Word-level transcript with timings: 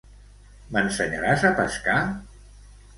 M'ensenyaràs 0.71 1.47
a 1.51 1.55
pescar? 1.63 2.03